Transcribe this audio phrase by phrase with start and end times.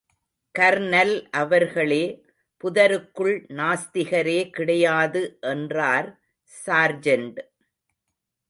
[0.59, 2.23] Kernel அவர்களே,
[2.63, 5.37] புதருக்குள் நாஸ்திகரே கிடையாது
[5.41, 6.09] என்றார்
[6.65, 7.39] சார்ஜெண்ட்.